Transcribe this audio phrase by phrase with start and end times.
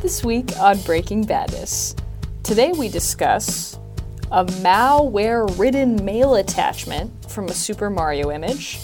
[0.00, 1.96] This week on Breaking Badness.
[2.44, 3.80] Today we discuss
[4.30, 8.78] a malware ridden mail attachment from a Super Mario image,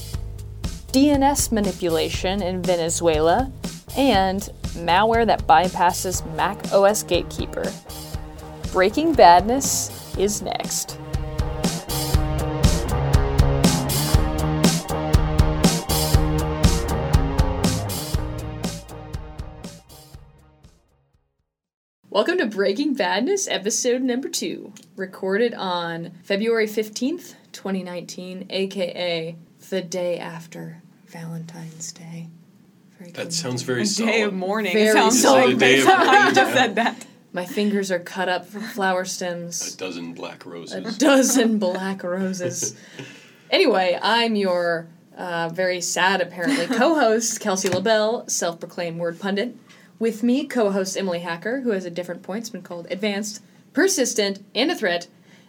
[0.91, 3.53] DNS manipulation in Venezuela,
[3.97, 7.73] and malware that bypasses Mac OS Gatekeeper.
[8.73, 10.99] Breaking Badness is next.
[22.15, 29.35] Welcome to Breaking Badness, episode number two, recorded on February 15th, 2019, aka
[29.69, 32.29] the day after Valentine's Day.
[33.01, 33.33] Very That good.
[33.33, 34.75] sounds very Day of mourning.
[34.75, 35.43] Very sounds solemn.
[35.43, 37.05] so It's day of how you just said that.
[37.33, 39.75] My fingers are cut up from flower stems.
[39.75, 40.95] A dozen black roses.
[40.95, 42.77] a dozen black roses.
[43.51, 49.57] Anyway, I'm your uh, very sad, apparently, co host, Kelsey LaBelle, self proclaimed word pundit.
[50.05, 53.41] With me, co host Emily Hacker, who has at different points been called advanced,
[53.73, 55.07] persistent, and a threat.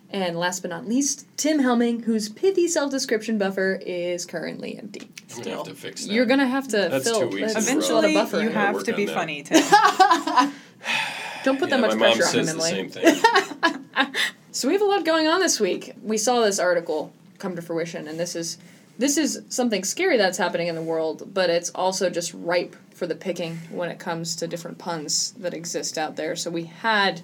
[0.10, 5.10] And last but not least, Tim Helming, whose pithy self description buffer is currently empty.
[5.36, 6.14] I'm gonna have to fix that.
[6.14, 7.96] You're gonna have to That's fill two weeks that's in a a row.
[7.96, 8.36] lot of Eventually, buffer.
[8.38, 8.54] you in.
[8.54, 9.14] gotta have work to on be that.
[9.14, 9.62] funny, Tim.
[11.44, 12.70] Don't put that yeah, much my mom pressure on says him, the Emily.
[12.70, 14.14] same thing.
[14.54, 15.92] So we have a lot going on this week.
[16.02, 18.58] We saw this article come to fruition, and this is
[18.98, 23.06] this is something scary that's happening in the world, but it's also just ripe for
[23.06, 26.36] the picking when it comes to different puns that exist out there.
[26.36, 27.22] So we had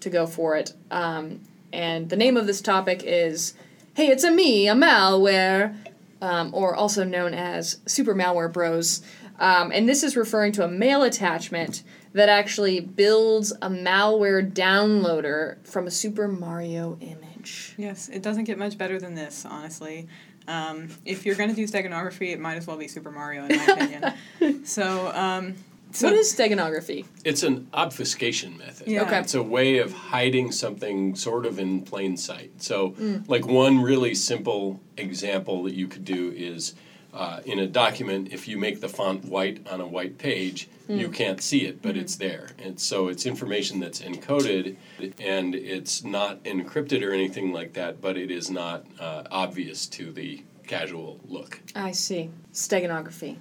[0.00, 0.72] to go for it.
[0.90, 1.40] Um,
[1.72, 3.54] and the name of this topic is
[3.94, 5.74] "Hey, it's a me, a malware,"
[6.22, 9.02] um, or also known as Super Malware Bros.
[9.38, 15.56] Um, and this is referring to a mail attachment that actually builds a malware downloader
[15.66, 17.74] from a Super Mario image.
[17.78, 20.08] yes, it doesn't get much better than this, honestly.
[20.48, 23.56] Um, if you're going to do steganography, it might as well be Super Mario, in
[23.56, 24.64] my opinion.
[24.64, 25.54] so, um,
[25.92, 27.04] so what is steganography?
[27.24, 28.88] It's an obfuscation method.
[28.88, 29.02] Yeah.
[29.02, 29.18] Okay.
[29.20, 32.50] It's a way of hiding something sort of in plain sight.
[32.62, 33.28] So, Mm.
[33.28, 36.74] like one really simple example that you could do is
[37.12, 41.08] uh, in a document, if you make the font white on a white page, you
[41.08, 41.14] Mm.
[41.14, 42.00] can't see it, but Mm-hmm.
[42.00, 42.48] it's there.
[42.58, 44.76] And so it's information that's encoded
[45.20, 50.12] and it's not encrypted or anything like that, but it is not uh, obvious to
[50.12, 51.60] the casual look.
[51.74, 52.30] I see.
[52.52, 53.36] Steganography.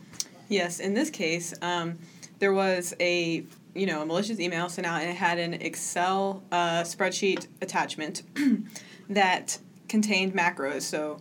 [0.48, 1.98] Yes, in this case, um,
[2.40, 3.44] there was a
[3.76, 8.24] you know a malicious email sent out, and it had an Excel uh, spreadsheet attachment
[9.10, 10.82] that contained macros.
[10.84, 11.20] So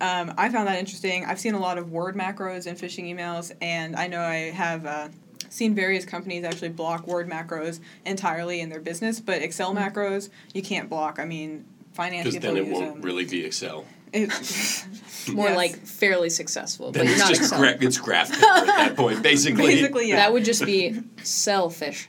[0.00, 1.24] um, I found that interesting.
[1.24, 4.86] I've seen a lot of word macros in phishing emails, and I know I have.
[4.86, 5.08] Uh,
[5.48, 10.62] Seen various companies actually block word macros entirely in their business, but Excel macros you
[10.62, 11.18] can't block.
[11.18, 13.02] I mean, finance Because then it won't them.
[13.02, 13.84] really be Excel.
[14.12, 14.30] It-
[15.32, 15.56] More Yes.
[15.56, 17.58] like fairly successful, but Then you're it's not just Excel.
[17.58, 19.66] gra- it's graph paper at that point, basically.
[19.66, 20.16] basically yeah.
[20.16, 22.08] That would just be selfish.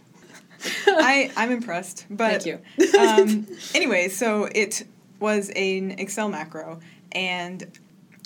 [0.85, 2.99] I I'm impressed, but Thank you.
[2.99, 4.83] um, anyway, so it
[5.19, 6.79] was an Excel macro,
[7.11, 7.77] and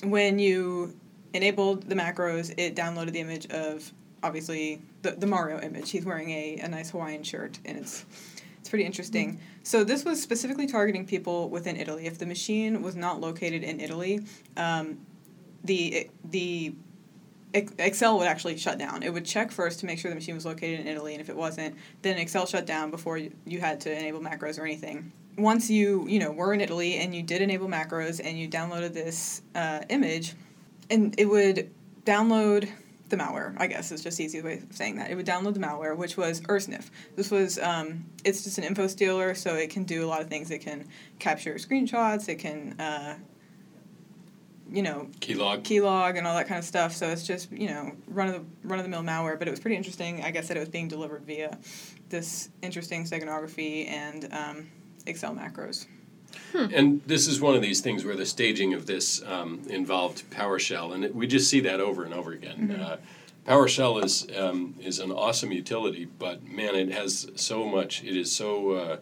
[0.04, 0.96] when you
[1.34, 3.92] enabled the macros, it downloaded the image of
[4.24, 5.92] obviously the, the Mario image.
[5.92, 8.06] He's wearing a, a nice Hawaiian shirt, and it's
[8.60, 9.40] it's pretty interesting.
[9.64, 12.08] So this was specifically targeting people within Italy.
[12.08, 14.26] If the machine was not located in Italy,
[14.58, 14.98] um,
[15.64, 16.74] the the
[17.54, 19.02] Excel would actually shut down.
[19.04, 21.30] It would check first to make sure the machine was located in Italy, and if
[21.30, 25.12] it wasn't, then Excel shut down before you, you had to enable macros or anything.
[25.38, 28.94] Once you you know were in Italy and you did enable macros and you downloaded
[28.94, 30.34] this uh, image,
[30.90, 31.72] and it would
[32.06, 32.70] download
[33.10, 33.54] the malware.
[33.58, 35.12] I guess is just the easiest way of saying that.
[35.12, 36.90] It would download the malware, which was Ursnif.
[37.16, 40.30] This was um, it's just an info stealer, so it can do a lot of
[40.30, 40.52] things.
[40.52, 40.88] It can
[41.20, 42.30] capture screenshots.
[42.30, 43.18] It can uh,
[44.72, 45.64] you know Keylog.
[45.64, 46.94] keylog and all that kind of stuff.
[46.94, 49.38] So it's just you know run of the run of the mill malware.
[49.38, 50.24] But it was pretty interesting.
[50.24, 51.58] I guess that it was being delivered via
[52.10, 54.68] this interesting steganography and um,
[55.06, 55.88] Excel macros.
[56.54, 60.94] And this is one of these things where the staging of this um, involved PowerShell,
[60.94, 62.72] and it, we just see that over and over again.
[62.80, 62.98] Uh,
[63.46, 68.04] PowerShell is um, is an awesome utility, but man, it has so much.
[68.04, 68.98] It is so, uh,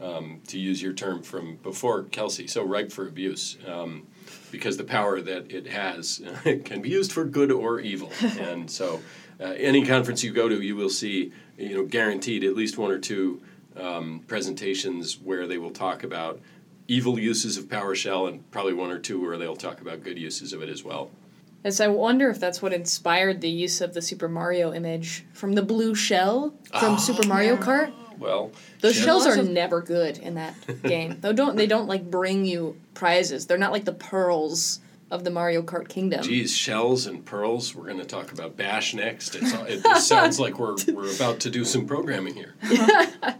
[0.00, 3.56] um, to use your term from before, Kelsey, so ripe for abuse.
[3.66, 4.06] Um,
[4.50, 6.20] because the power that it has
[6.64, 8.10] can be used for good or evil,
[8.40, 9.00] and so
[9.40, 12.90] uh, any conference you go to, you will see, you know, guaranteed at least one
[12.90, 13.40] or two
[13.78, 16.40] um, presentations where they will talk about
[16.88, 20.52] evil uses of PowerShell and probably one or two where they'll talk about good uses
[20.52, 21.10] of it as well.
[21.64, 25.54] Yes, I wonder if that's what inspired the use of the Super Mario image from
[25.54, 27.92] the blue shell from Oh, Super Mario Kart.
[28.20, 31.18] Well, Those Shell- shells are of- never good in that game.
[31.20, 33.46] They don't they don't like bring you prizes.
[33.46, 34.78] They're not like the pearls
[35.10, 36.22] of the Mario Kart kingdom.
[36.22, 37.74] Geez, shells and pearls.
[37.74, 39.34] We're going to talk about Bash next.
[39.34, 42.54] It's, all- it sounds like we're, we're about to do some programming here.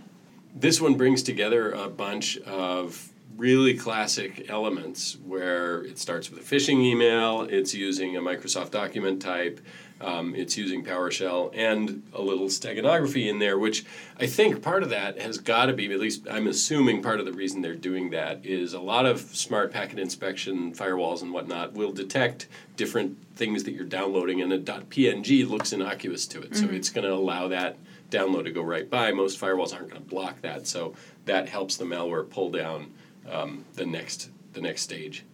[0.58, 6.54] this one brings together a bunch of really classic elements where it starts with a
[6.54, 9.60] phishing email, it's using a Microsoft document type,
[10.00, 13.84] um, it's using PowerShell, and a little steganography in there, which
[14.20, 17.26] I think part of that has got to be, at least I'm assuming part of
[17.26, 21.72] the reason they're doing that is a lot of smart packet inspection firewalls and whatnot
[21.72, 26.56] will detect different things that you're downloading, and a .png looks innocuous to it.
[26.56, 27.78] So it's going to allow that
[28.10, 29.12] download to go right by.
[29.12, 30.94] Most firewalls aren't going to block that, so
[31.24, 32.92] that helps the malware pull down
[33.30, 35.24] um, the next the next stage.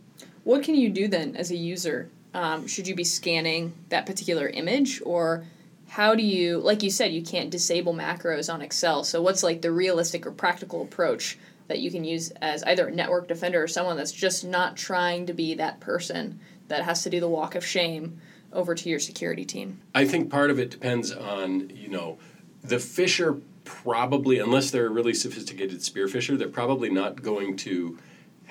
[0.45, 2.11] What can you do then as a user?
[2.35, 5.45] Um, should you be scanning that particular image, or
[5.89, 9.05] how do you, like you said, you can't disable macros on Excel.
[9.05, 11.39] So what's like the realistic or practical approach
[11.69, 15.27] that you can use as either a network defender or someone that's just not trying
[15.27, 18.19] to be that person that has to do the walk of shame
[18.53, 19.81] over to your security team?
[19.95, 22.19] I think part of it depends on, you know,
[22.65, 27.99] the phisher probably, unless they're a really sophisticated spear phisher, they're probably not going to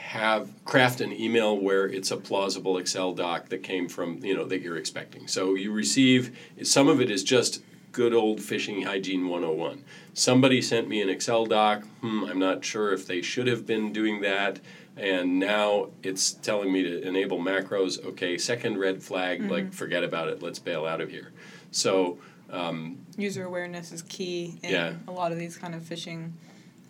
[0.01, 4.43] have craft an email where it's a plausible Excel doc that came from, you know,
[4.45, 5.27] that you're expecting.
[5.27, 9.83] So you receive some of it is just good old phishing hygiene 101.
[10.13, 11.83] Somebody sent me an Excel doc.
[12.01, 14.59] Hmm, I'm not sure if they should have been doing that.
[14.97, 18.03] And now it's telling me to enable macros.
[18.03, 20.41] Okay, second red flag, like forget about it.
[20.41, 21.31] Let's bail out of here.
[21.71, 22.17] So
[22.49, 24.93] um, User awareness is key in Yeah.
[25.07, 26.31] a lot of these kind of phishing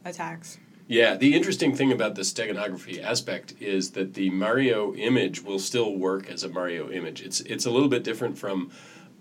[0.05, 0.57] attacks.
[0.91, 5.95] Yeah, the interesting thing about the steganography aspect is that the Mario image will still
[5.95, 7.21] work as a Mario image.
[7.21, 8.71] It's it's a little bit different from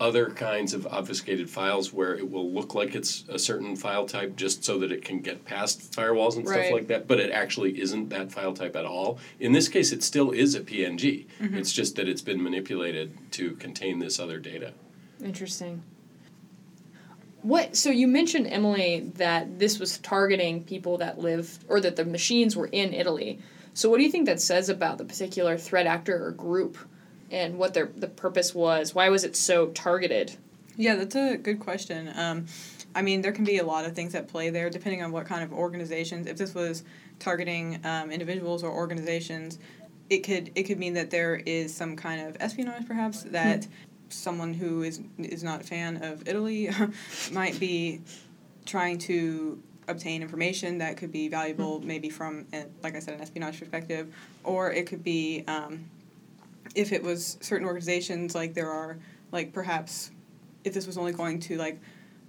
[0.01, 4.35] other kinds of obfuscated files where it will look like it's a certain file type
[4.35, 6.65] just so that it can get past firewalls and Right.
[6.65, 9.21] stuff like that, but it actually isn't that file type at all.
[9.39, 11.27] In this case, it still is a PNG.
[11.41, 11.57] Mm-hmm.
[11.57, 14.73] It's just that it's been manipulated to contain this other data.
[15.23, 15.83] Interesting.
[17.43, 22.05] What so you mentioned Emily that this was targeting people that live or that the
[22.05, 23.39] machines were in Italy.
[23.73, 26.77] So what do you think that says about the particular threat actor or group
[27.31, 28.95] and what their the purpose was?
[28.95, 30.37] Why was it so targeted?
[30.77, 32.13] Yeah, that's a good question.
[32.15, 32.47] Um,
[32.95, 35.27] I mean, there can be a lot of things at play there, depending on what
[35.27, 36.27] kind of organizations.
[36.27, 36.83] If this was
[37.19, 39.59] targeting um, individuals or organizations,
[40.09, 43.67] it could it could mean that there is some kind of espionage, perhaps that
[44.11, 46.71] someone who is is not a fan of Italy
[47.33, 48.01] might be
[48.67, 52.47] trying to obtain information that could be valuable, maybe from,
[52.83, 54.15] like I said, an espionage perspective,
[54.45, 55.85] or it could be um,
[56.75, 58.99] if it was certain organizations, like there are,
[59.33, 60.11] like perhaps
[60.65, 61.81] if this was only going to like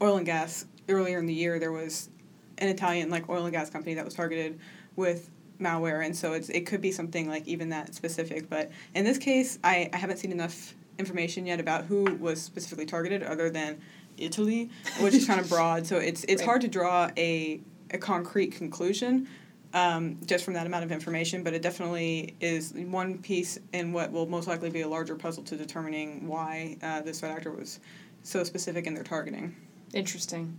[0.02, 2.10] oil and gas earlier in the year there was
[2.58, 4.60] an Italian like oil and gas company that was targeted
[4.96, 5.30] with
[5.60, 9.18] malware and so it's it could be something like even that specific but in this
[9.18, 13.80] case I, I haven't seen enough information yet about who was specifically targeted other than
[14.18, 14.70] Italy
[15.02, 16.46] which is kind of broad so it's it's Right.
[16.46, 17.60] hard to draw a
[17.92, 19.28] a concrete conclusion
[19.74, 24.12] um, just from that amount of information, but it definitely is one piece in what
[24.12, 27.80] will most likely be a larger puzzle to determining why uh, this threat actor was
[28.24, 29.56] so specific in their targeting.
[29.94, 30.58] Interesting.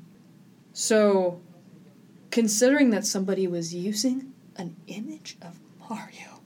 [0.72, 1.40] So
[2.30, 5.58] considering that somebody was using an image of
[5.90, 6.40] Mario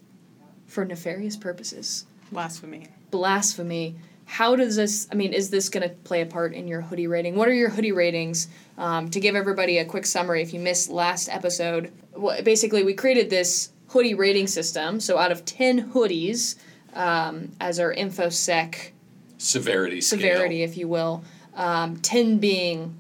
[0.67, 2.89] for nefarious purposes, Blasphemy.
[3.11, 3.97] Blasphemy.
[4.25, 5.07] How does this?
[5.13, 7.37] I mean, is this going to play a part in your hoodie rating?
[7.37, 8.49] What are your hoodie ratings?
[8.77, 12.95] Um, to give everybody a quick summary, if you missed last episode, well, basically we
[12.95, 15.01] created this hoodie rating system.
[15.01, 16.57] So out of ten hoodies,
[16.95, 18.91] um, as our infosec
[19.39, 20.21] Severity scale.
[20.21, 21.23] severity, if you will,
[21.55, 22.97] um, ten being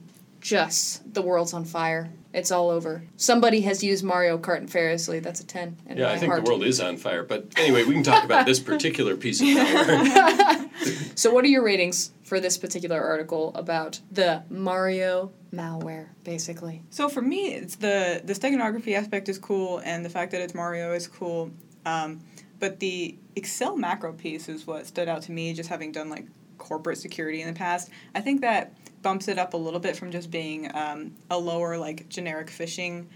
[0.46, 2.08] just the world's on fire.
[2.32, 3.02] It's all over.
[3.16, 5.18] Somebody has used Mario Kart nefariously.
[5.18, 5.76] That's a ten.
[5.88, 6.44] In Yeah, my I think heart.
[6.44, 7.24] the world is on fire.
[7.24, 10.70] But anyway, we can talk about this particular piece of malware.
[11.16, 16.82] So, what are your ratings for this particular article about the Mario malware, basically?
[16.90, 20.54] So for me, it's the the steganography aspect is cool, and the fact that it's
[20.54, 21.50] Mario is cool.
[21.86, 22.20] Um,
[22.60, 26.26] but the Excel macro piece is what stood out to me, just having done like
[26.58, 27.90] corporate security in the past.
[28.14, 28.74] I think that
[29.06, 33.06] bumps it up a little bit from just being um, a lower like generic phishing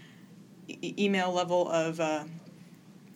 [0.69, 2.23] e- email level of uh,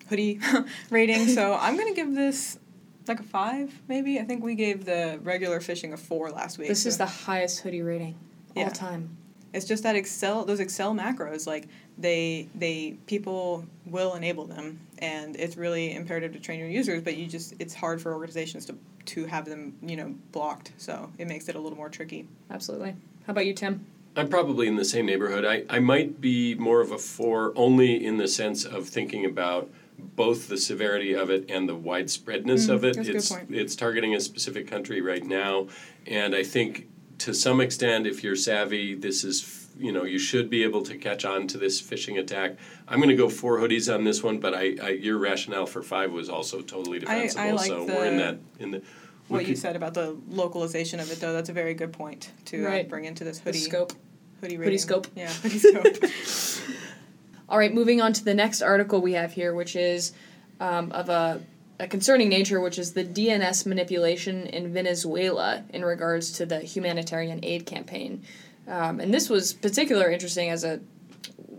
[0.09, 0.41] hoodie
[0.89, 1.29] rating.
[1.29, 2.59] So I'm gonna give this
[3.07, 4.19] like a five, maybe.
[4.19, 6.67] I think we gave the regular phishing a four last week.
[6.67, 8.15] This so- is the highest hoodie rating
[8.55, 8.65] Yeah.
[8.65, 9.15] all time.
[9.53, 15.35] it's just that Excel those Excel macros like they they people will enable them and
[15.37, 18.77] it's really imperative to train your users but you just it's hard for organizations to
[19.05, 22.27] to have them you know blocked so it makes it a little more tricky.
[22.51, 22.95] Absolutely.
[23.27, 23.85] How about you, Tim?
[24.17, 25.43] I'm probably in the same neighborhood.
[25.45, 29.69] I, I might be more of a four only in the sense of thinking about
[29.99, 32.95] both the severity of it and the widespreadness Mm, of it.
[32.95, 33.47] that's a good it's point.
[33.53, 35.67] it's targeting a specific country right now,
[36.07, 36.87] and I think
[37.19, 40.81] to some extent, if you're savvy, this is f- you know you should be able
[40.83, 42.57] to catch on to this phishing attack.
[42.87, 45.81] I'm going to go four hoodies on this one, but I, I your rationale for
[45.83, 47.55] five was also totally defensible.
[47.55, 48.77] like so we're in that in the.
[48.79, 48.83] we
[49.27, 52.65] What you said about the localization of it, though, that's a very good point to
[52.65, 53.93] uh, bring into this The hoodie scope.
[54.41, 55.07] hoodie Hoodie scope.
[55.15, 56.65] Yeah, hoodie scope.
[57.49, 60.13] All right, moving on to the next article we have here, which is
[60.59, 61.41] um, of a,
[61.79, 67.39] a concerning nature, which is the DNS manipulation in Venezuela in regards to the humanitarian
[67.43, 68.23] aid campaign.
[68.67, 70.79] Um, and this was particularly interesting as a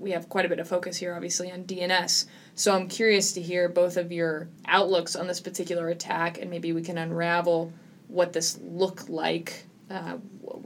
[0.06, 2.26] we have quite a bit of focus here, obviously, on DNS.
[2.54, 6.72] So I'm curious to hear both of your outlooks on this particular attack, and maybe
[6.72, 7.72] we can unravel
[8.06, 10.18] what this looked like, uh,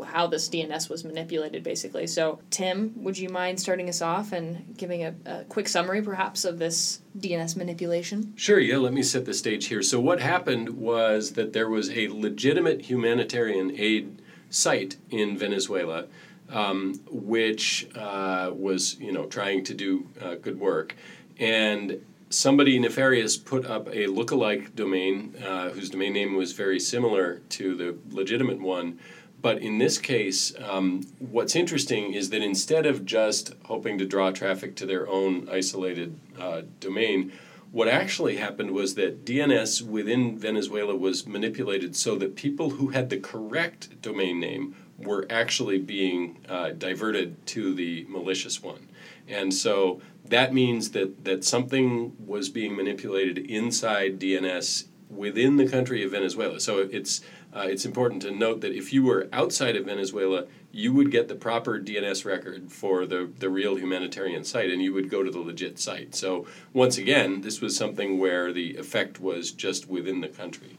[0.04, 2.06] how this DNS was manipulated, basically.
[2.06, 6.44] So, Tim, would you mind starting us off and giving a, a quick summary, perhaps,
[6.44, 8.34] of this DNS manipulation?
[8.36, 9.82] Sure, yeah, let me set the stage here.
[9.82, 14.20] So, what happened was that there was a legitimate humanitarian aid
[14.50, 16.06] site in Venezuela,
[16.50, 20.96] um, which uh, was, you know, trying to do uh, good work.
[21.38, 27.40] And somebody nefarious put up a lookalike domain uh, whose domain name was very similar
[27.50, 28.98] to the legitimate one.
[29.42, 34.30] But in this case, um, what's interesting is that instead of just hoping to draw
[34.30, 37.32] traffic to their own isolated uh, domain,
[37.72, 43.10] what actually happened was that DNS within Venezuela was manipulated so that people who had
[43.10, 48.88] the correct domain name were actually being uh, diverted to the malicious one.
[49.28, 56.04] And so that means that, that something was being manipulated inside DNS within the country
[56.04, 56.60] of Venezuela.
[56.60, 57.20] So it's
[57.52, 61.26] uh, it's important to note that if you were outside of Venezuela, you would get
[61.26, 65.30] the proper DNS record for the, the real humanitarian site and you would go to
[65.32, 66.14] the legit site.
[66.14, 70.78] So once again, this was something where the effect was just within the country.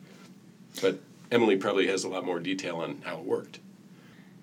[0.82, 1.00] But
[1.30, 3.60] Emily probably has a lot more detail on how it worked.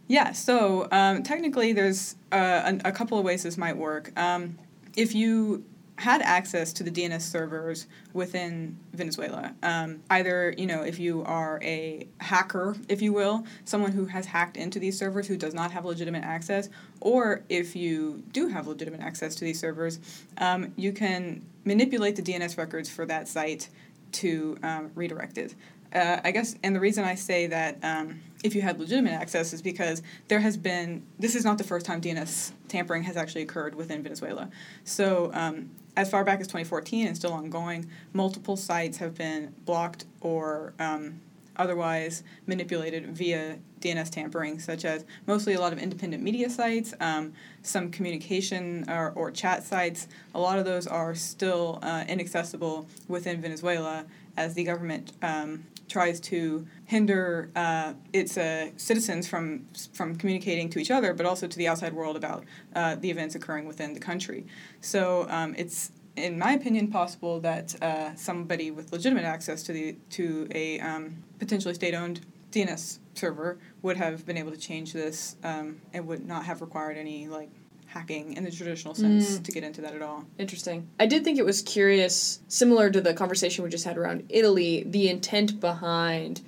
[0.08, 4.18] Yeah, so um, technically, there's uh, a, a couple of ways this might work.
[4.18, 4.58] Um,
[4.96, 5.64] if you
[5.96, 11.60] had access to the DNS servers within Venezuela, um, either you know if you are
[11.62, 15.72] a hacker, if you will, someone who has hacked into these servers who does not
[15.72, 19.98] have legitimate access, or if you do have legitimate access to these servers,
[20.38, 23.68] um, you can manipulate the DNS records for that site
[24.12, 25.54] to um, redirect it.
[25.94, 29.52] Uh, I guess, and the reason I say that um, if you had legitimate access
[29.52, 33.42] is because there has been, this is not the first time DNS tampering has actually
[33.42, 34.50] occurred within Venezuela.
[34.84, 40.04] So, um, as far back as 2014 and still ongoing, multiple sites have been blocked
[40.20, 41.20] or um,
[41.58, 47.32] otherwise manipulated via DNS tampering, such as mostly a lot of independent media sites, um,
[47.62, 50.08] some communication or, or chat sites.
[50.34, 56.20] A lot of those are still uh, inaccessible within Venezuela as the government um, tries
[56.20, 61.58] to hinder uh, its uh, citizens from from communicating to each other, but also to
[61.58, 64.46] the outside world about uh, the events occurring within the country.
[64.80, 69.96] So um, it's, in my opinion, possible that uh, somebody with legitimate access to the
[70.10, 72.20] to a um, potentially state-owned
[72.52, 76.96] DNS server would have been able to change this um, and would not have required
[76.96, 77.50] any like
[77.86, 80.24] hacking in the traditional sense to get into that at all.
[80.38, 80.86] Interesting.
[81.00, 84.84] I did think it was curious, similar to the conversation we just had around Italy,
[84.86, 86.42] the intent behind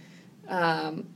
[0.48, 1.08] um,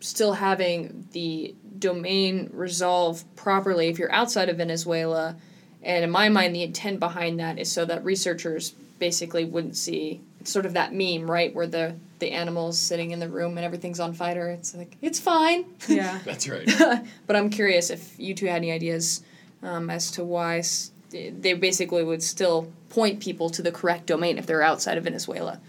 [0.00, 5.36] still having the domain resolve properly if you're outside of Venezuela.
[5.82, 10.20] And in my mind, the intent behind that is so that researchers basically wouldn't see
[10.40, 13.64] it's sort of that meme, right, where the the animals sitting in the room and
[13.64, 14.48] everything's on fire.
[14.50, 15.64] It's like it's fine.
[15.88, 16.18] Yeah.
[16.24, 16.68] That's right.
[17.26, 19.22] but I'm curious if you two had any ideas
[19.62, 24.38] um, as to why s- they basically would still point people to the correct domain
[24.38, 25.60] if they're outside of Venezuela.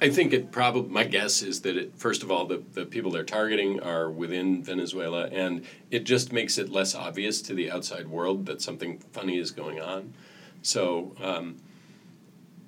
[0.00, 3.10] I think it probably, my guess is that it, first of all, the, the people
[3.10, 8.06] they're targeting are within Venezuela, and it just makes it less obvious to the outside
[8.06, 10.14] world that something funny is going on.
[10.62, 11.56] So um,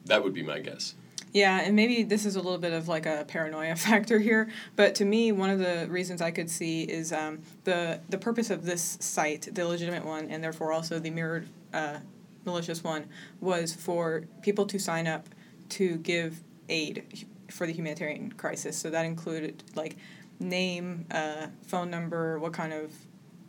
[0.06, 0.94] that would be my guess.
[1.32, 4.96] Yeah, and maybe this is a little bit of like a paranoia factor here, but
[4.96, 8.64] to me, one of the reasons I could see is um, the the purpose of
[8.64, 11.98] this site, the legitimate one, and therefore also the mirrored uh,
[12.44, 13.06] malicious one,
[13.40, 15.28] was for people to sign up
[15.68, 18.76] to give aid for the humanitarian crisis.
[18.76, 19.96] So that included like
[20.38, 22.92] name, uh, phone number, what kind of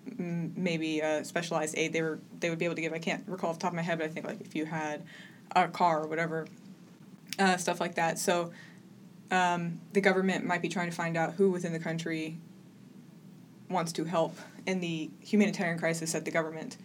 [0.10, 2.94] mm, maybe uh, specialized aid they were they would be able to give.
[2.94, 4.66] I can't recall off the top of my head, but I think like if you
[4.66, 5.04] had
[5.56, 6.48] a car or whatever
[7.40, 8.20] uh, stuff like that.
[8.20, 8.52] So
[9.30, 12.38] um, the government might be trying to find out who within the country
[13.70, 14.36] wants to help
[14.66, 16.78] in the humanitarian crisis that the government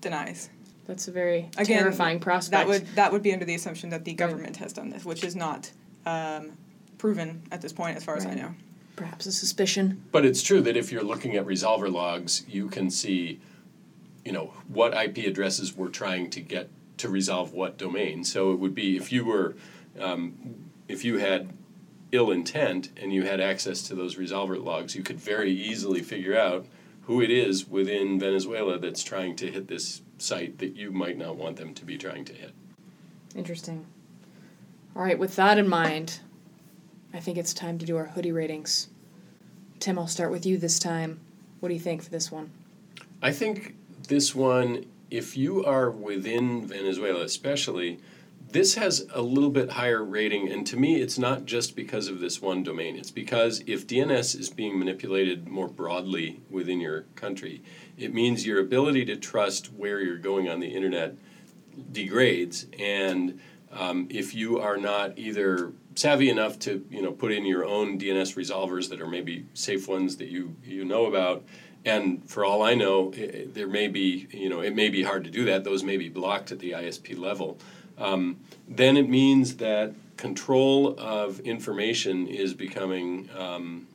[0.00, 0.50] denies.
[0.86, 2.60] That's a very Again, terrifying prospect.
[2.60, 5.24] That would that would be under the assumption that the government has done this, which
[5.24, 5.70] is not
[6.06, 6.56] um,
[6.98, 8.54] proven at this point, as far as I know.
[8.96, 10.04] perhaps a suspicion.
[10.12, 13.40] But it's true that if you're looking at resolver logs, you can see,
[14.24, 16.68] you know, what IP addresses we're trying to get
[16.98, 18.24] to resolve what domain.
[18.24, 19.56] So it would be if you were,
[20.00, 21.52] um, if you had
[22.12, 26.38] ill intent and you had access to those resolver logs, you could very easily figure
[26.38, 26.66] out
[27.02, 31.36] who it is within Venezuela that's trying to hit this site that you might not
[31.36, 32.52] want them to be trying to hit.
[33.34, 33.84] Interesting.
[34.96, 36.20] All right, with that in mind,
[37.12, 38.88] I think it's time to do our hoodie ratings.
[39.80, 41.18] Tim, I'll start with you this time.
[41.58, 42.52] What do you think for this one?
[43.20, 43.74] I think
[44.06, 47.98] this one, if you are within Venezuela, especially,
[48.52, 50.48] this has a little bit higher rating.
[50.52, 52.94] And to me, it's not just because of this one domain.
[52.94, 57.64] It's because if DNS is being manipulated more broadly within your country,
[57.98, 61.16] it means your ability to trust where you're going on the internet
[61.90, 62.66] degrades.
[62.78, 63.40] And
[63.74, 67.98] um, if you are not either savvy enough to you know put in your own
[67.98, 71.44] DNS resolvers that are maybe safe ones that you you know about,
[71.84, 75.02] and for all I know, i- i- there may be you know it may be
[75.02, 75.64] hard to do that.
[75.64, 77.58] Those may be blocked at the ISP level.
[77.98, 78.38] Um,
[78.68, 83.86] then it means that control of information is becoming um,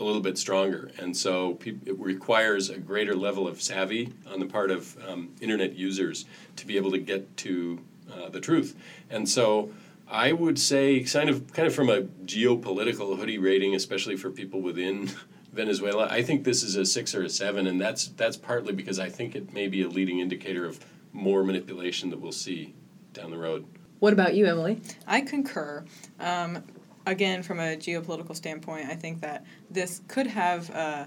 [0.00, 4.40] a little bit stronger, and so peop it requires a greater level of savvy on
[4.40, 6.24] the part of um, internet users
[6.56, 7.78] to be able to get to
[8.12, 8.76] uh, the truth.
[9.10, 9.70] And so,
[10.08, 14.60] I would say, kind of, kind of from a geopolitical hoodie rating, especially for people
[14.60, 15.10] within
[15.52, 18.98] Venezuela, I think this is a six or a seven, and that's that's partly because
[18.98, 20.78] I think it may be a leading indicator of
[21.12, 22.74] more manipulation that we'll see
[23.12, 23.66] down the road.
[23.98, 24.80] What about you, Emily?
[25.06, 25.84] I concur.
[26.20, 26.62] Um,
[27.06, 31.06] again, from a geopolitical standpoint, I think that this could have uh,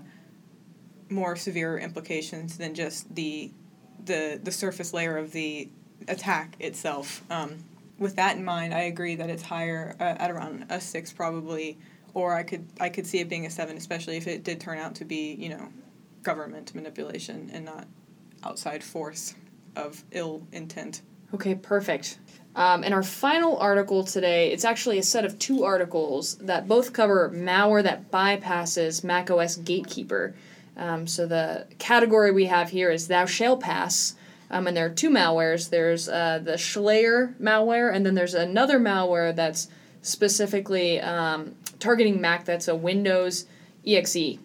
[1.09, 3.51] more severe implications than just the
[4.05, 5.69] the the surface layer of the
[6.07, 7.23] attack itself.
[7.29, 7.63] Um,
[7.97, 11.77] with that in mind, I agree that it's higher uh, at around a six probably,
[12.13, 14.77] or I could I could see it being a seven, especially if it did turn
[14.77, 15.69] out to be you know
[16.23, 17.87] government manipulation and not
[18.43, 19.35] outside force
[19.75, 21.01] of ill intent.
[21.33, 22.17] Okay, perfect.
[22.55, 26.93] Um, and our final article today, it's actually a set of two articles that both
[26.93, 30.33] cover malware that bypasses macOS Gatekeeper.
[30.75, 34.15] Um, so the category we have here is Thou Shall Pass,
[34.51, 35.69] um, and there are two malwares.
[35.69, 39.67] There's uh, the Shlayer malware, and then there's another malware that's
[40.01, 42.45] specifically um, targeting Mac.
[42.45, 43.45] That's a Windows
[43.85, 44.37] exe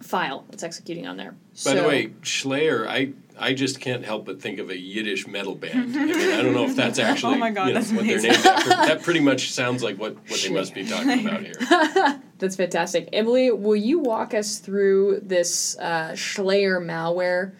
[0.00, 1.34] file that's executing on there.
[1.64, 5.54] By the way, Shlayer, I I just can't help but think of a Yiddish metal
[5.54, 5.96] band.
[5.96, 8.06] I mean, I don't know if that's actually Oh my God, you know, that's what
[8.06, 8.32] they're amazing.
[8.32, 8.68] named after.
[8.70, 11.54] That pretty much sounds like what, what they must be talking about here.
[12.38, 13.08] That's fantastic.
[13.14, 17.52] Emily, will you walk us through this uh, Shlayer malware?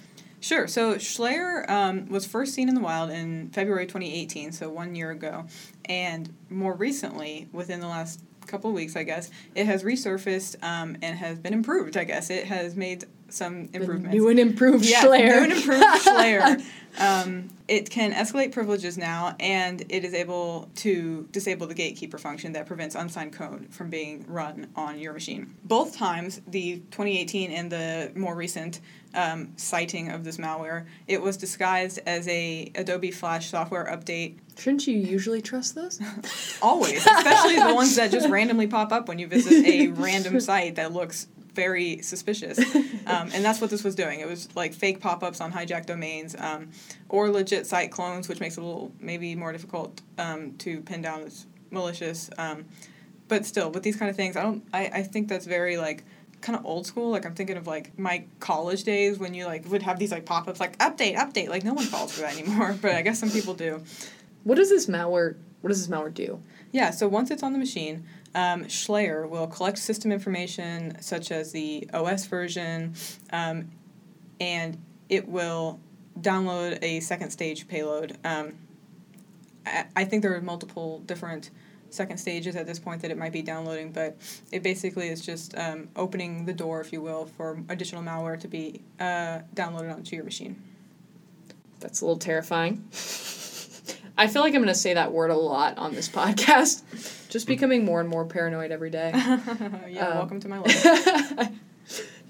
[0.46, 0.68] Sure.
[0.68, 5.10] So Shlayer um, was first seen in the wild in February 2018, so one year
[5.10, 5.46] ago.
[5.86, 10.98] And more recently, within the last couple of weeks, I guess, it has resurfaced um,
[11.02, 12.30] and has been improved, I guess.
[12.30, 14.14] It has made some The improvements.
[14.14, 16.64] new and improved yeah, new and improved Shlayer.
[16.98, 22.52] Um, it can escalate privileges now, and it is able to disable the gatekeeper function
[22.52, 25.54] that prevents unsigned code from being run on your machine.
[25.64, 28.80] Both times, the 2018 and the more recent
[29.14, 34.38] um, sighting of this malware, it was disguised as a Adobe Flash software update.
[34.58, 36.00] Shouldn't you usually trust those?
[36.62, 40.76] Always, especially the ones that just randomly pop up when you visit a random site
[40.76, 42.58] that looks very suspicious.
[43.06, 44.18] Um, and that's what this was doing.
[44.18, 46.70] It was like fake pop ups on hijacked domains um,
[47.08, 51.02] or legit site clones, which makes it a little maybe more difficult um, to pin
[51.02, 52.30] down as malicious.
[52.36, 52.64] Um,
[53.28, 54.64] but still, with these kind of things, I don't.
[54.72, 56.02] I, I think that's very like
[56.40, 57.10] kind of old school.
[57.10, 60.26] Like I'm thinking of like my college days when you like would have these like
[60.26, 61.48] pop ups like update, update.
[61.48, 63.84] Like no one falls for that anymore, but I guess some people do.
[64.42, 65.36] what does this malware?
[65.60, 66.40] What does this malware do?
[66.72, 68.04] Yeah, so once it's on the machine,
[68.36, 68.66] um,
[69.28, 72.94] will collect system information such as the OS version,
[73.32, 73.70] um,
[74.38, 75.80] and it will
[76.20, 78.16] download a second stage payload.
[78.24, 78.54] Um,
[79.64, 81.50] I, I think there are multiple different
[81.88, 84.16] second stages at this point that it might be downloading, but
[84.52, 88.48] it basically is just um, opening the door, if you will, for additional malware to
[88.48, 90.62] be uh, downloaded onto your machine.
[91.80, 92.84] That's a little terrifying.
[94.18, 96.82] I feel like I'm going to say that word a lot on this podcast.
[97.28, 99.10] Just becoming more and more paranoid every day.
[99.88, 101.50] yeah, Um, welcome to my life.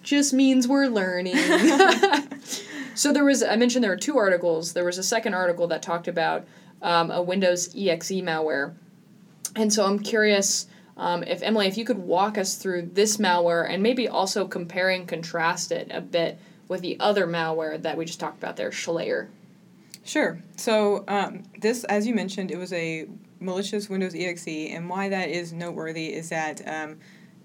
[0.02, 1.36] Just means we're learning.
[2.94, 4.72] so there was, I mentioned there were two articles.
[4.72, 6.46] There was a second article that talked about
[6.82, 8.74] um, a Windows exe malware.
[9.54, 13.68] And so I'm curious um, if Emily, if you could walk us through this malware
[13.68, 18.04] and maybe also compare and contrast it a bit with the other malware that we
[18.04, 19.28] just talked about there, Shlayer.
[20.06, 20.38] Sure.
[20.56, 23.08] So um, this, as you mentioned, it was a
[23.40, 26.98] malicious Windows exe, and why that is noteworthy is that um,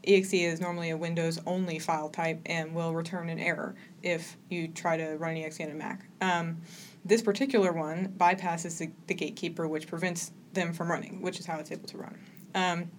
[0.05, 4.67] exe is normally a Windows only file type and will return an error if you
[4.67, 6.05] try to run exe on a Mac.
[6.21, 6.61] Um,
[7.03, 11.57] this particular one bypasses the, the, gatekeeper, which prevents them from running, which is how
[11.57, 12.19] it's able to run.
[12.53, 12.91] Um,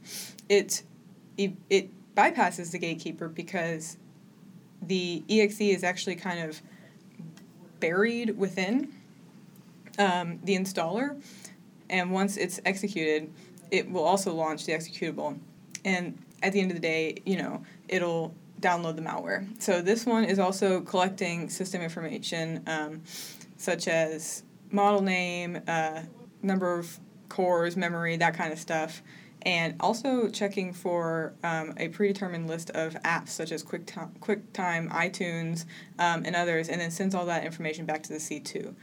[0.48, 0.82] it,
[1.36, 3.96] it, it bypasses the gatekeeper because
[4.82, 6.60] the exe is actually kind of
[7.78, 8.92] buried within
[9.98, 11.20] um, the installer,
[11.90, 13.32] and once it's executed,
[13.70, 15.38] it will also launch the executable.
[15.84, 19.46] And at the end of the day, you know, it'll download the malware.
[19.60, 23.02] So this one is also collecting system information um,
[23.56, 26.02] such as model name, uh,
[26.42, 29.02] number of cores, memory, that kind of stuff,
[29.42, 35.64] and also checking for um, a predetermined list of apps such as QuickTime, QuickTime iTunes,
[35.98, 38.74] um, and others, and then sends all that information back to the C2.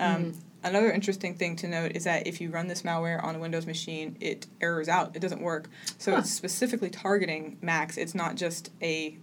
[0.00, 3.36] Um, mm Another interesting thing to note is that if you run this malware on
[3.36, 5.14] a Windows machine, it errors out.
[5.14, 5.68] It doesn't work.
[5.98, 6.18] So huh.
[6.18, 7.96] it's specifically targeting Macs.
[7.96, 9.16] It's not just a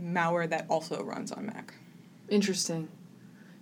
[0.00, 1.74] malware that also runs on Mac.
[2.28, 2.88] Interesting.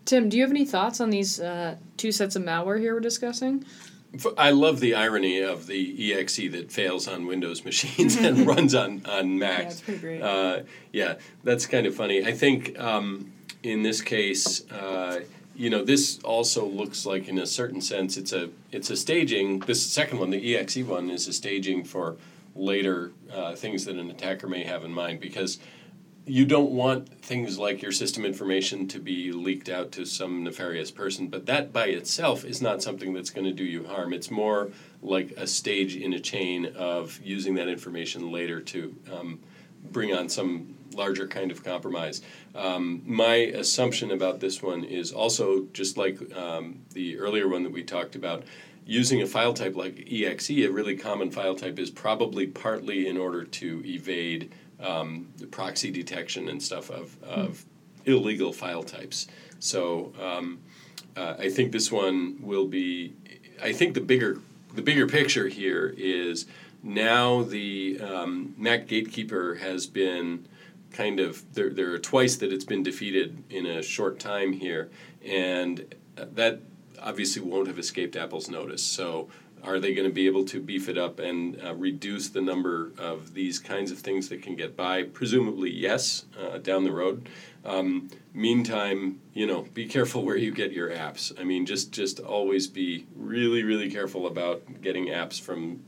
[0.06, 3.00] Tim, do you have any thoughts on these uh, two sets of malware here we're
[3.00, 3.64] discussing?
[4.36, 9.02] I love the irony of the exe that fails on Windows machines and runs on,
[9.06, 9.60] on Macs.
[9.60, 10.22] Yeah, it's pretty great.
[10.22, 10.60] Uh,
[10.92, 12.24] yeah, that's kind of funny.
[12.24, 15.20] I think um, in this case, uh,
[15.60, 19.58] you know, this also looks like, in a certain sense, it's a it's a staging.
[19.58, 22.16] This second one, the exe one, is a staging for
[22.56, 25.58] later uh, things that an attacker may have in mind because
[26.24, 30.90] you don't want things like your system information to be leaked out to some nefarious
[30.90, 34.14] person, but that by itself is not something that's going to do you harm.
[34.14, 34.70] It's more
[35.02, 39.40] like a stage in a chain of using that information later to um,
[39.92, 42.22] bring on some larger kind of compromise.
[42.54, 47.72] Um, my assumption about this one is also just like um, the earlier one that
[47.72, 48.44] we talked about.
[48.86, 53.16] Using a file type like exe, a really common file type, is probably partly in
[53.16, 57.64] order to evade um, proxy detection and stuff of, of
[58.04, 58.12] mm.
[58.12, 59.28] illegal file types.
[59.60, 60.58] So um,
[61.16, 63.14] uh, I think this one will be.
[63.62, 64.38] I think the bigger
[64.74, 66.46] the bigger picture here is
[66.82, 70.46] now the um, Mac Gatekeeper has been
[70.92, 74.90] kind of there, there are twice that it's been defeated in a short time here,
[75.24, 76.60] and that
[77.00, 78.82] obviously won't have escaped Apple's notice.
[78.82, 79.28] So,
[79.62, 82.92] are they going to be able to beef it up and uh, reduce the number
[82.98, 85.02] of these kinds of things that can get by?
[85.02, 87.28] Presumably, yes, uh, down the road.
[87.64, 91.38] Um, meantime, you know, be careful where you get your apps.
[91.38, 95.82] I mean, just just always be really, really careful about getting apps from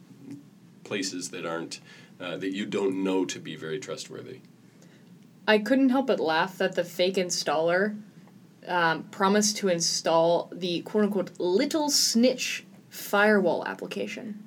[0.84, 1.80] places that aren't
[2.20, 4.40] uh, that you don't know to be very trustworthy.
[5.46, 8.00] I couldn't help but laugh that the fake installer
[8.66, 14.46] um, promised to install the quote unquote little snitch firewall application.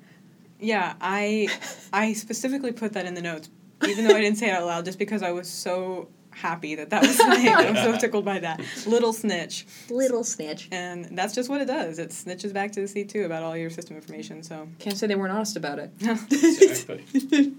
[0.60, 1.50] Yeah, I
[1.94, 3.50] I specifically put that in the notes,
[3.88, 6.90] even though I didn't say it out loud, just because I was so happy that
[6.90, 7.58] that was the name.
[7.58, 8.62] I'm so tickled by that.
[8.86, 9.66] Little snitch.
[9.90, 10.68] Little snitch.
[10.72, 11.98] And that's just what it does.
[11.98, 14.44] It snitches back to the C2 about all your system information.
[14.44, 15.92] So can't say they weren't honest about it.
[16.02, 17.54] exactly.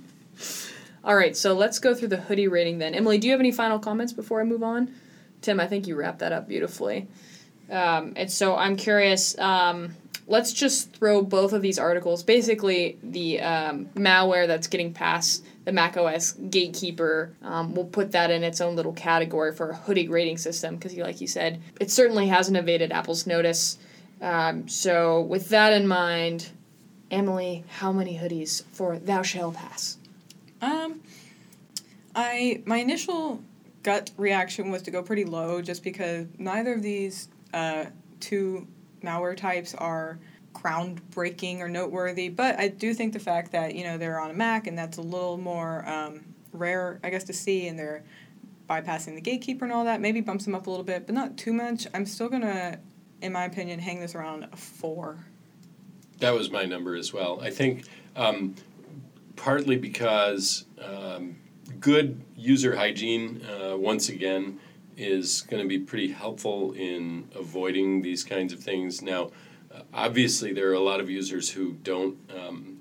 [1.06, 2.92] All right, so let's go through the hoodie rating then.
[2.92, 4.92] Emily, do you have any final comments before I move on?
[5.40, 7.06] Tim, I think you wrapped that up beautifully.
[7.70, 9.38] Um, and so I'm curious.
[9.38, 9.94] Um,
[10.26, 12.24] let's just throw both of these articles.
[12.24, 18.42] Basically, the um, malware that's getting past the macOS gatekeeper, um, we'll put that in
[18.42, 22.26] its own little category for a hoodie rating system because, like you said, it certainly
[22.26, 23.78] hasn't evaded Apple's notice.
[24.20, 26.50] Um, so, with that in mind,
[27.12, 29.98] Emily, how many hoodies for Thou Shall Pass?
[30.66, 31.00] Um,
[32.14, 33.40] I my initial
[33.82, 37.86] gut reaction was to go pretty low, just because neither of these uh,
[38.20, 38.66] two
[39.02, 40.18] malware types are
[40.52, 42.28] groundbreaking or noteworthy.
[42.28, 44.98] But I do think the fact that you know they're on a Mac and that's
[44.98, 48.02] a little more um, rare, I guess, to see, and they're
[48.68, 51.36] bypassing the gatekeeper and all that maybe bumps them up a little bit, but not
[51.36, 51.86] too much.
[51.94, 52.80] I'm still gonna,
[53.22, 55.24] in my opinion, hang this around a four.
[56.18, 57.40] That was my number as well.
[57.40, 57.84] I think
[58.16, 58.56] um,
[59.36, 61.36] partly because um,
[61.80, 64.58] good user hygiene, uh, once again,
[64.96, 69.02] is going to be pretty helpful in avoiding these kinds of things.
[69.02, 69.30] Now,
[69.74, 72.78] uh, obviously, there are a lot of users who don't, um,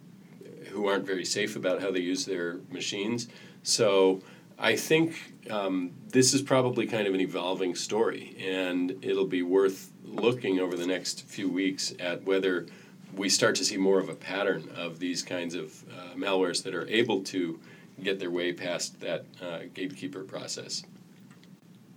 [0.69, 3.27] who aren't very safe about how they use their machines.
[3.63, 4.21] So,
[4.57, 9.91] I think um, this is probably kind of an evolving story, and it'll be worth
[10.05, 12.67] looking over the next few weeks at whether
[13.15, 16.75] we start to see more of a pattern of these kinds of uh, malwares that
[16.75, 17.59] are able to
[18.01, 20.83] get their way past that uh, gatekeeper process.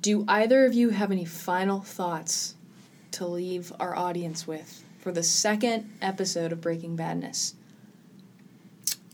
[0.00, 2.54] Do either of you have any final thoughts
[3.12, 7.54] to leave our audience with for the second episode of Breaking Badness?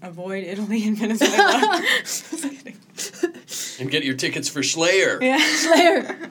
[0.03, 1.83] Avoid Italy and Venezuela.
[2.01, 2.77] Just kidding.
[3.81, 5.19] And get your tickets for Slayer.
[5.23, 5.39] Yeah.
[5.39, 6.31] Slayer!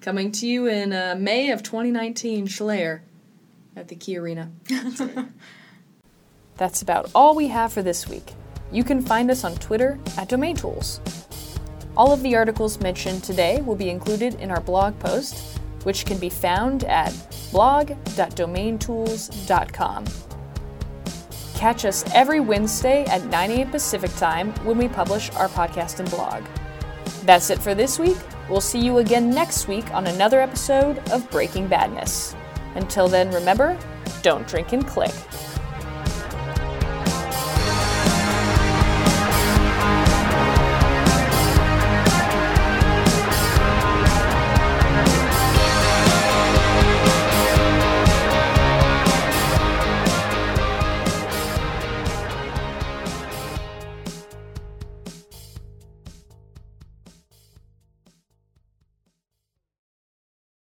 [0.00, 3.02] Coming to you in uh, May of 2019, Slayer
[3.76, 4.52] at the Key Arena.
[6.56, 8.34] That's about all we have for this week.
[8.70, 11.00] You can find us on Twitter at Domain Tools.
[11.96, 16.18] All of the articles mentioned today will be included in our blog post, which can
[16.18, 17.14] be found at
[17.52, 20.04] blog.domaintools.com.
[21.54, 23.70] Catch us every Wednesday at 9 a.m.
[23.70, 26.42] Pacific Time when we publish our podcast and blog.
[27.24, 28.16] That's it for this week.
[28.50, 32.34] We'll see you again next week on another episode of Breaking Badness.
[32.74, 33.78] Until then, remember
[34.22, 35.12] don't drink and click.